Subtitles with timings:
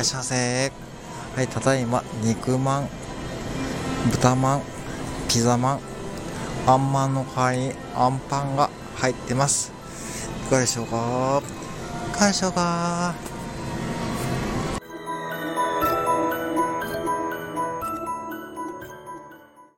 [0.00, 0.72] らっしゃいませ。
[1.36, 2.88] はいただいま肉まん
[4.10, 4.62] 豚まん
[5.28, 5.80] ピザまん
[6.66, 9.72] あんまんの代わりにあんパンが入ってます。
[10.46, 11.42] いかがでしょうか？
[12.08, 13.29] いかがでしょうか？